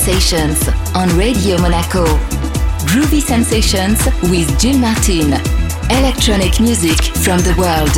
[0.00, 2.06] Sensations on Radio Monaco.
[2.86, 5.34] Groovy Sensations with Jill Martin.
[5.90, 7.94] Electronic music from the world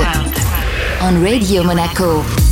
[1.01, 2.52] on Radio Monaco.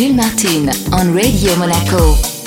[0.00, 2.39] Jill Martin on Radio Monaco.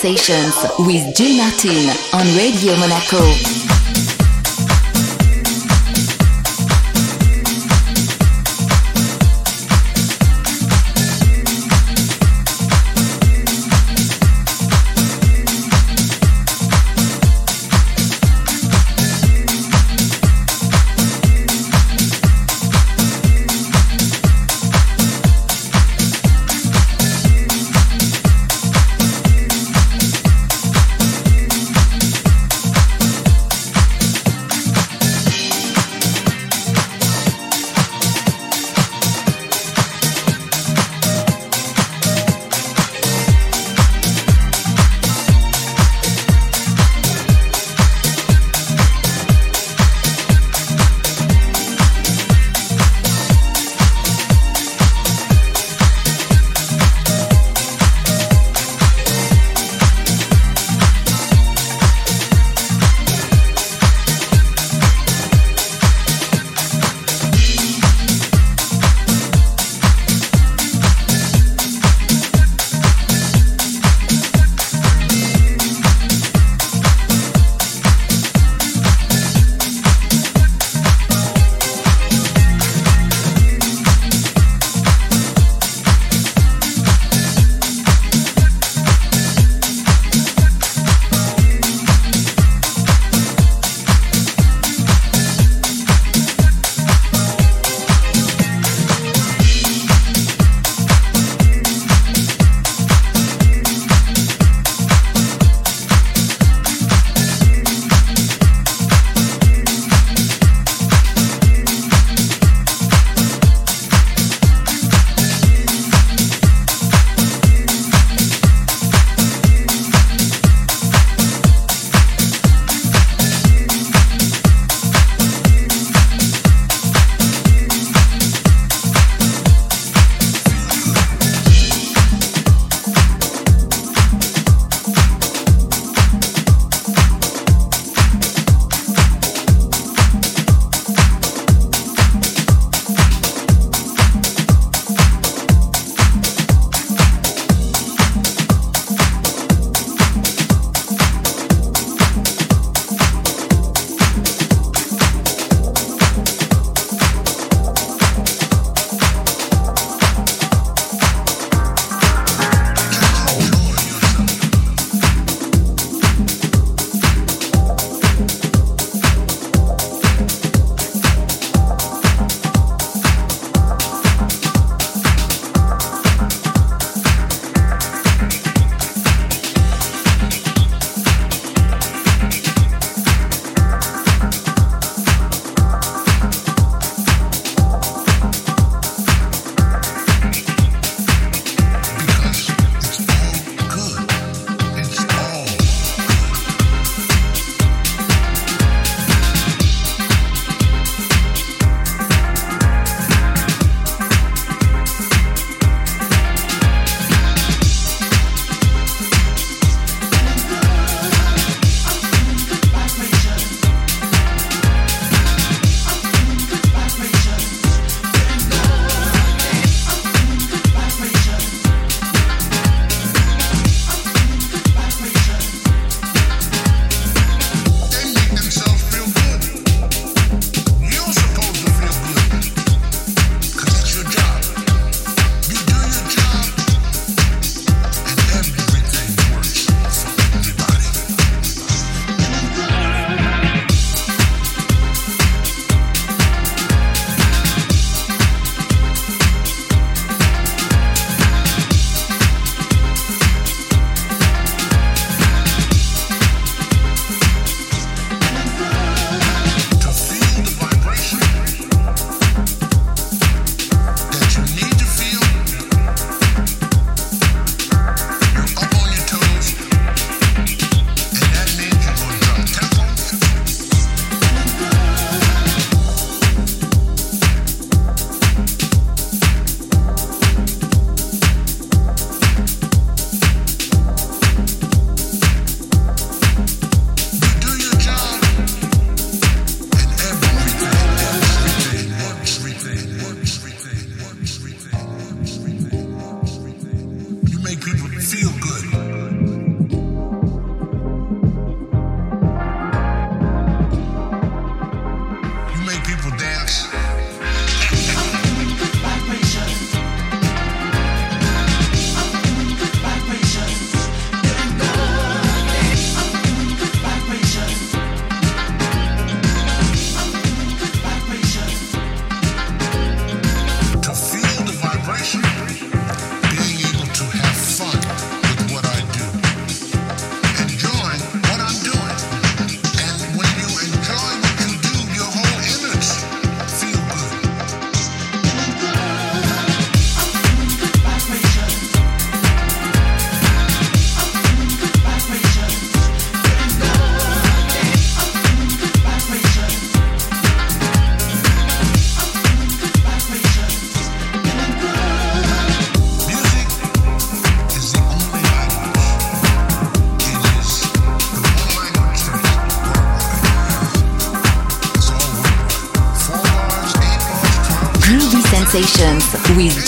[0.00, 3.69] Sensations with Jill Martin on Radio Monaco.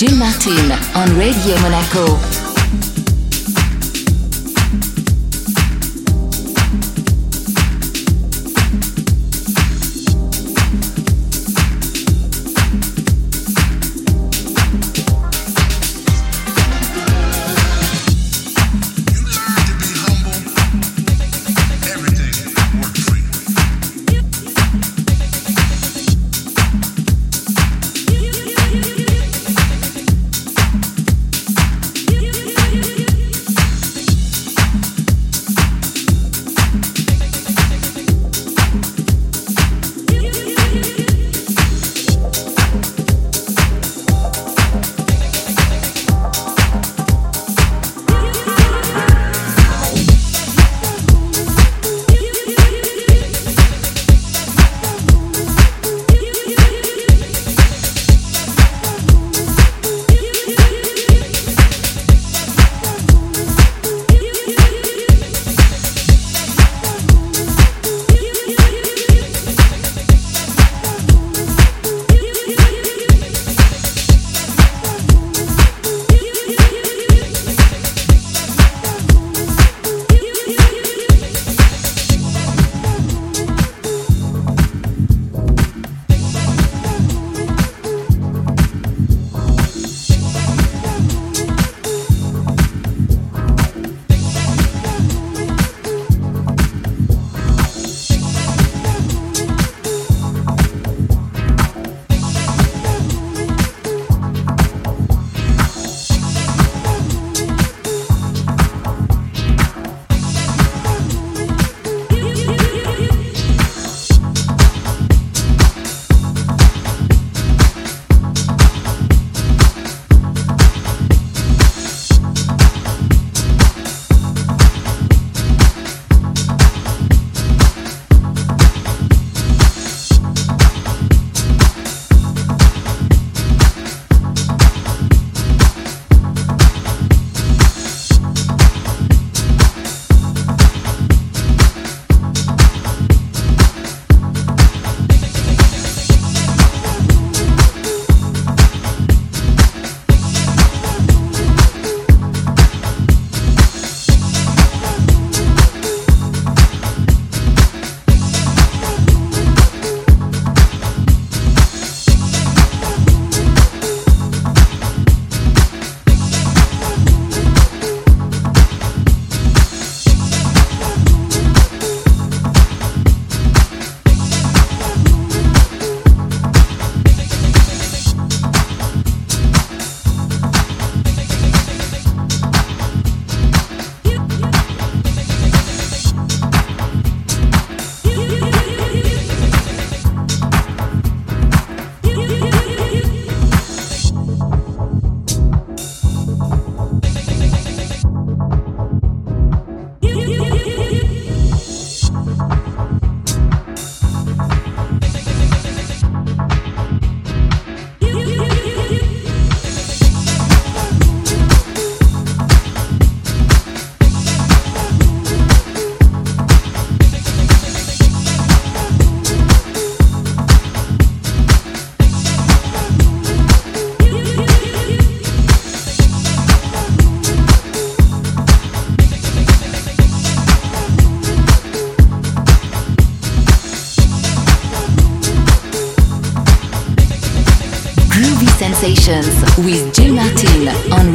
[0.02, 2.41] Jill Martin on Radio Monaco.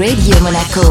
[0.07, 0.86] Radio Monaco.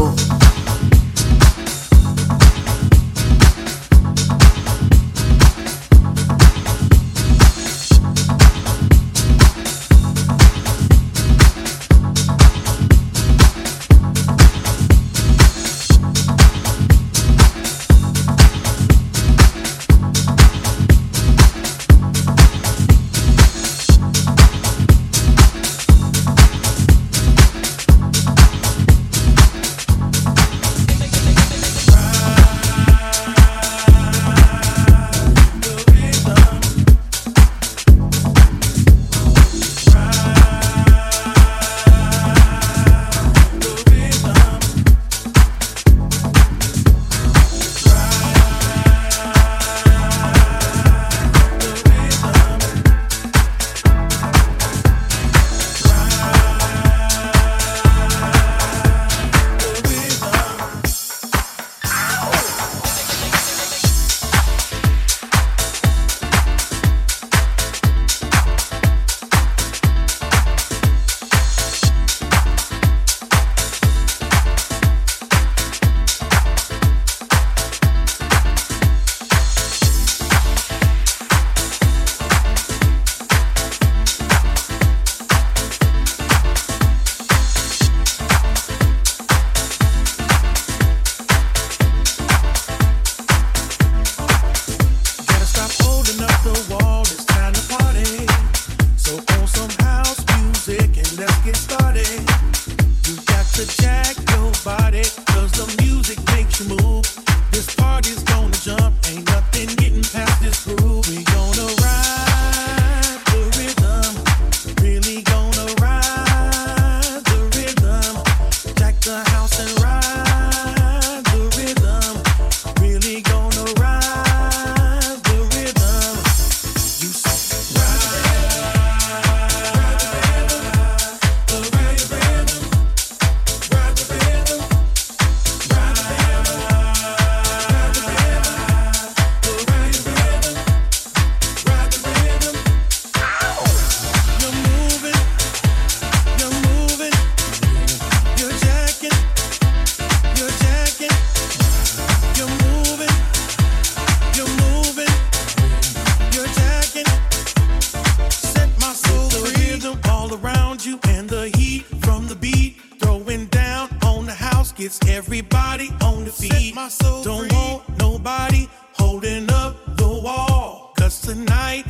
[164.87, 166.73] Gets everybody on the feet.
[167.21, 170.93] Don't want nobody holding up the wall.
[170.97, 171.83] Cause tonight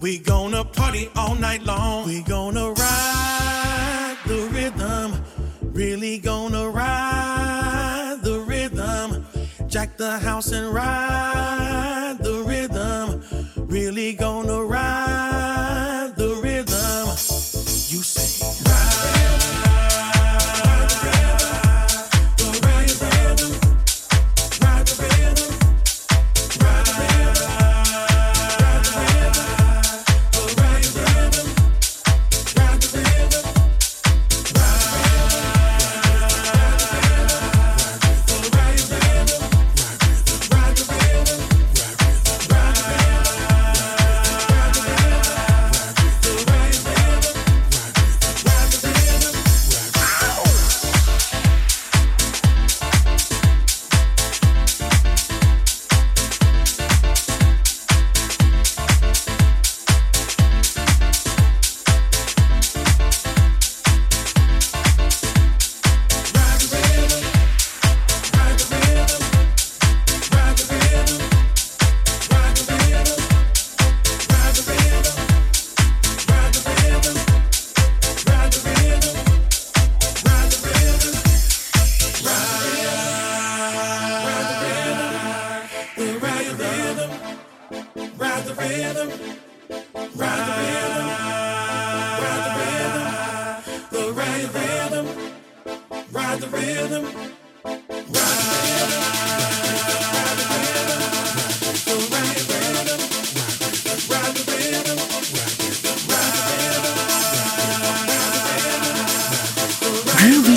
[0.00, 2.06] we gonna party all night long.
[2.06, 5.22] We gonna ride the rhythm.
[5.62, 9.24] Really gonna ride the rhythm.
[9.68, 11.57] Jack the house and ride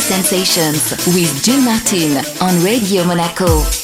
[0.01, 3.80] Sensations with Jill Martin on Radio Monaco.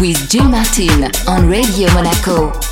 [0.00, 2.71] With Jill Martin on Radio Monaco.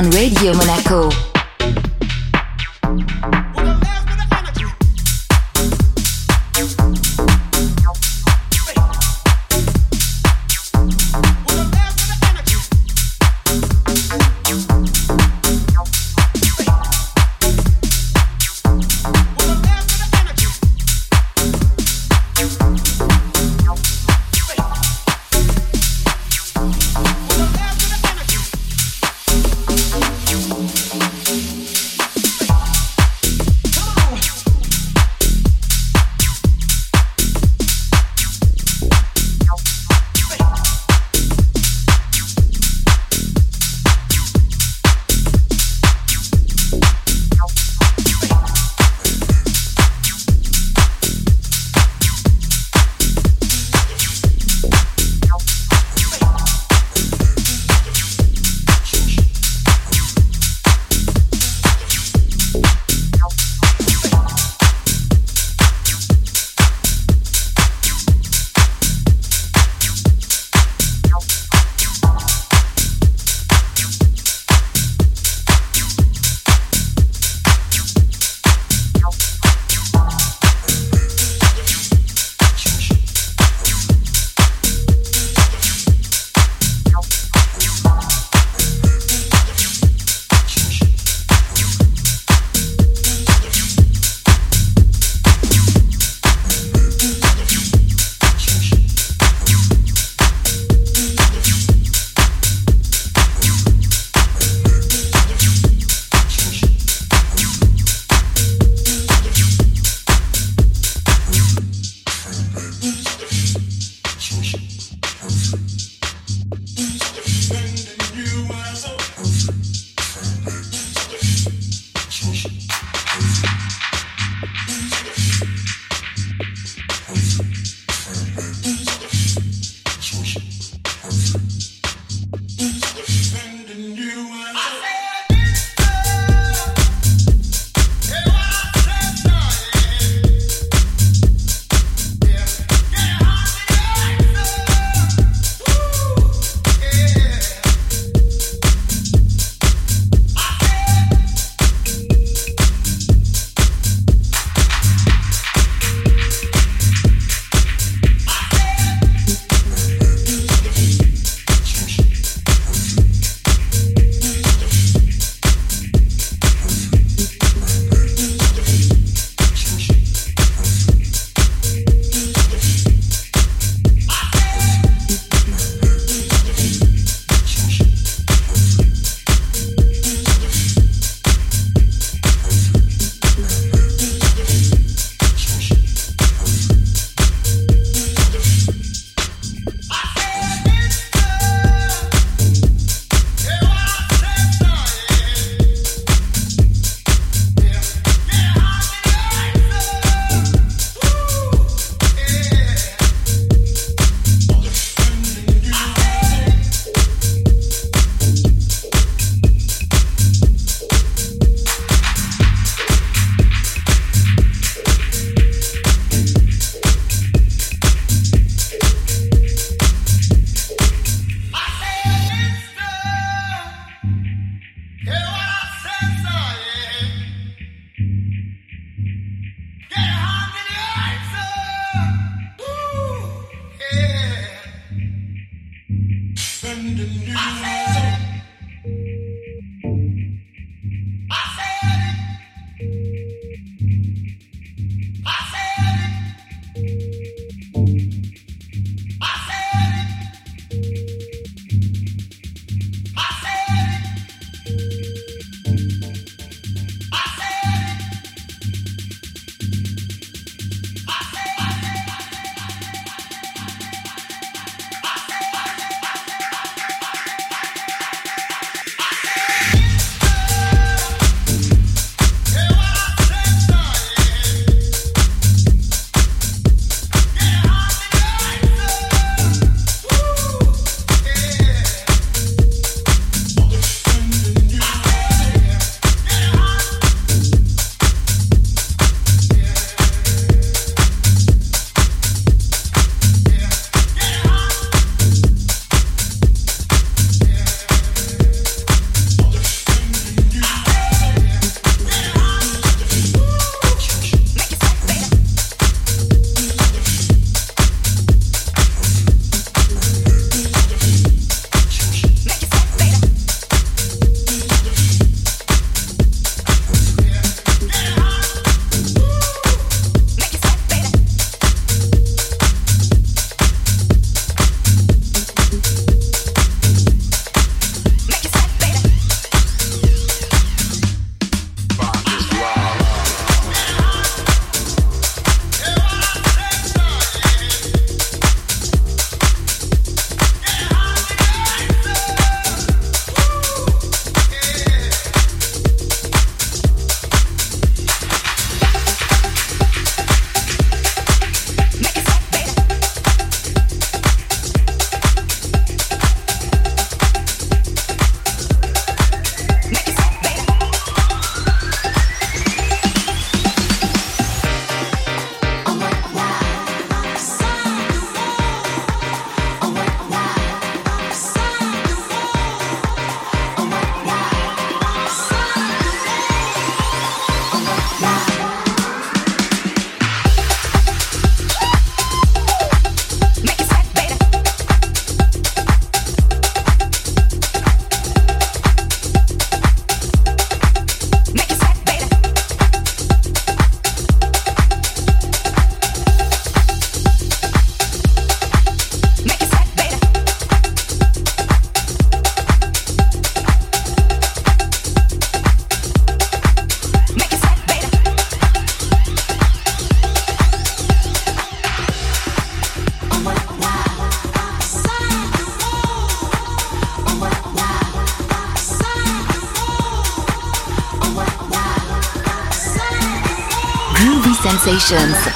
[0.00, 0.79] On Radio Monaco.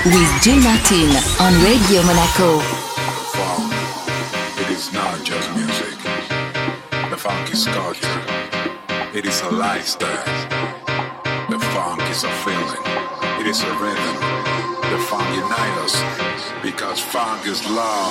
[0.04, 1.08] With Jill Martin
[1.40, 2.60] on Radio Monaco.
[4.60, 5.96] It is not just music.
[7.08, 8.20] The funk is culture.
[9.14, 10.24] It is a lifestyle.
[11.48, 12.84] The funk is a feeling.
[13.40, 14.16] It is a rhythm.
[14.92, 18.03] The funk unites us because funk is love.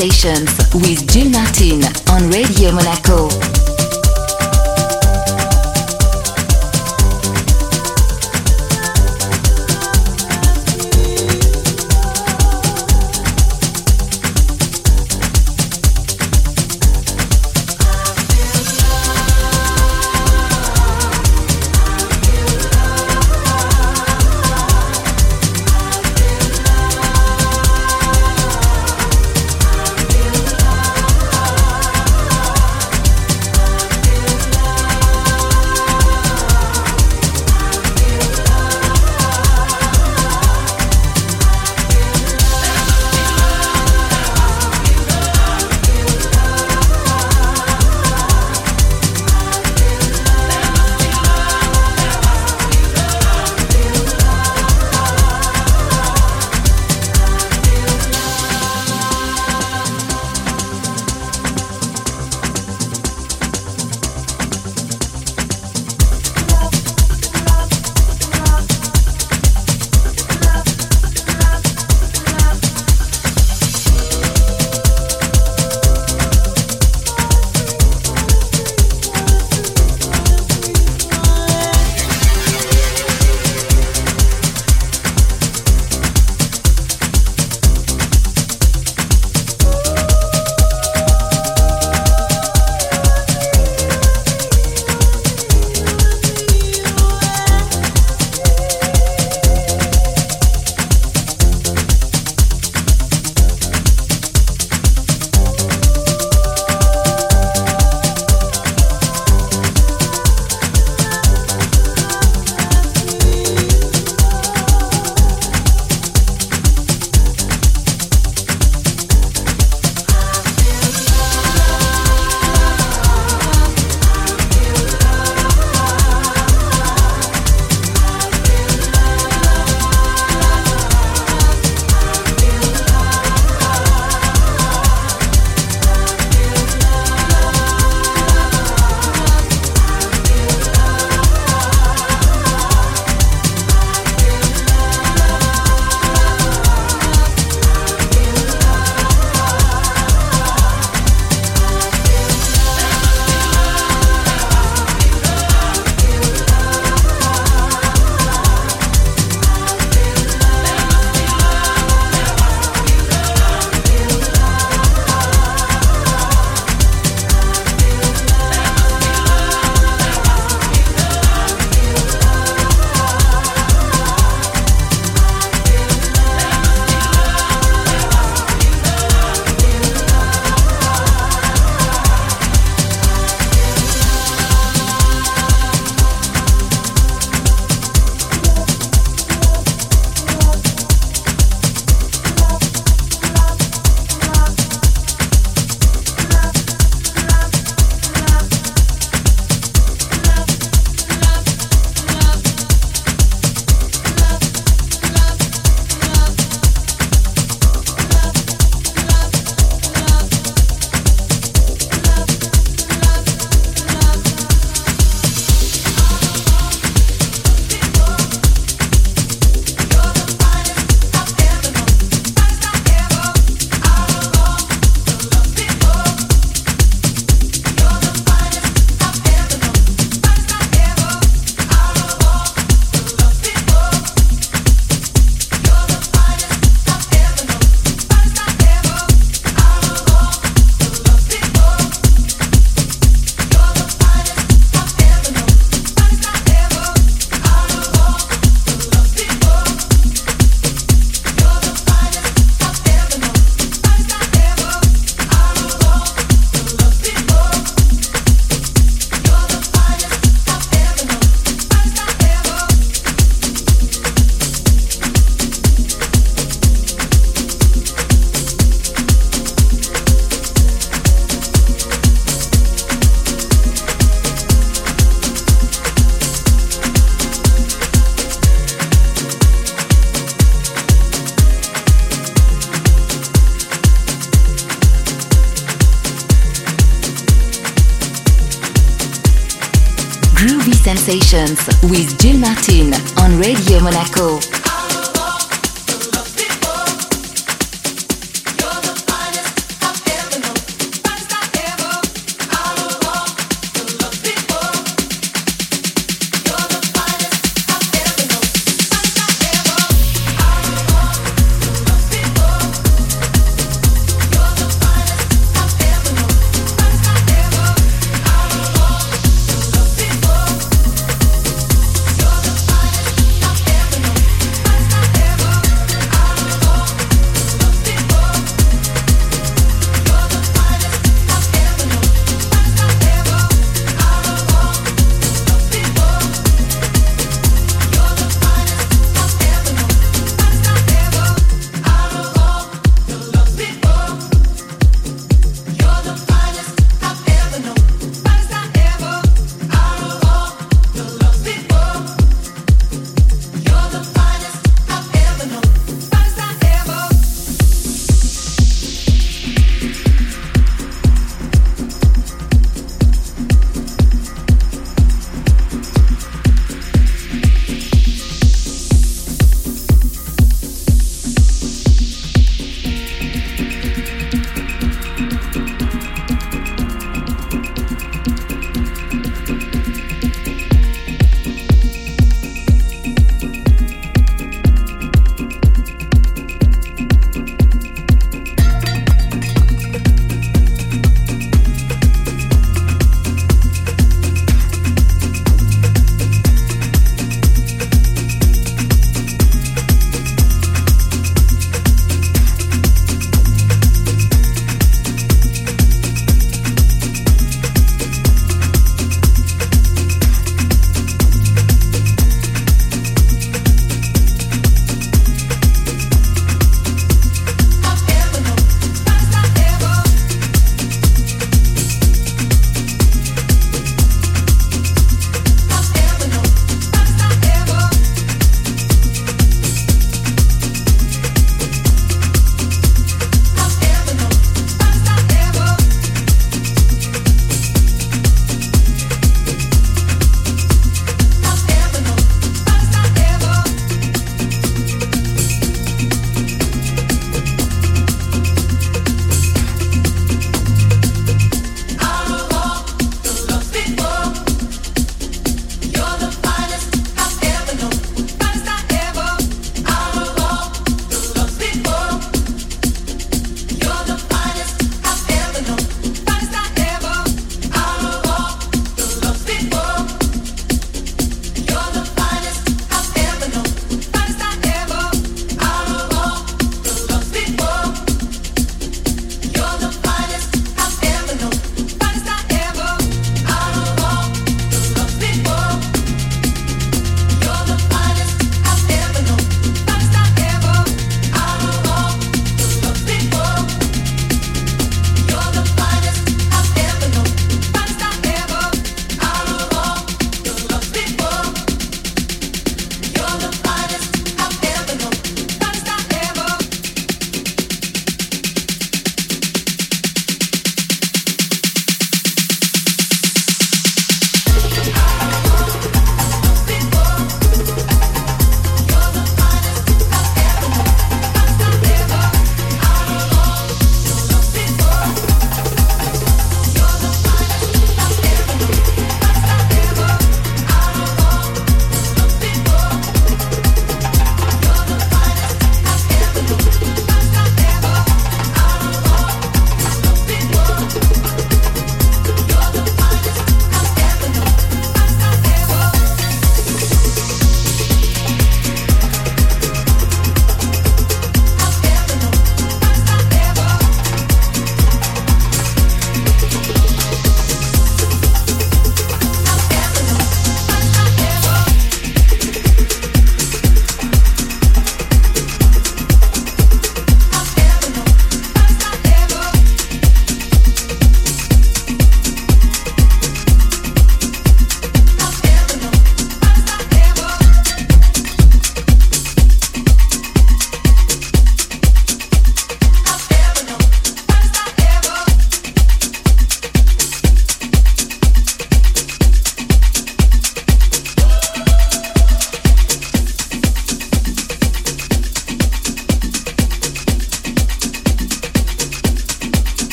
[0.00, 3.59] With Jill Martin on Radio Monaco.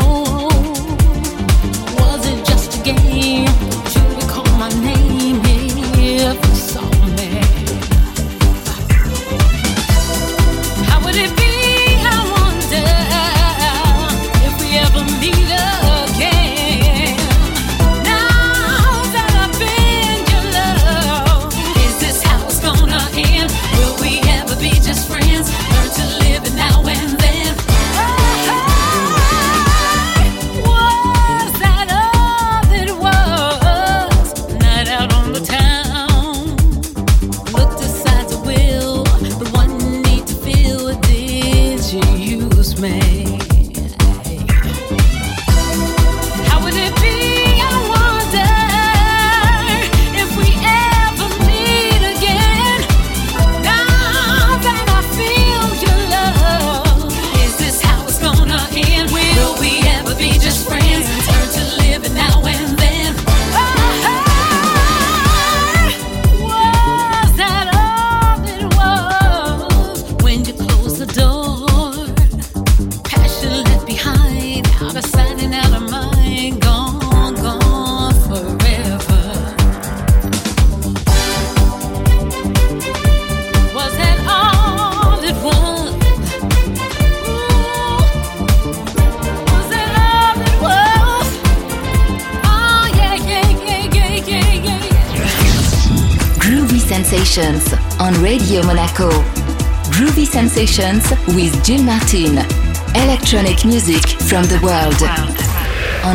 [0.00, 0.27] Oh.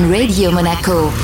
[0.09, 1.22] Radio Monaco.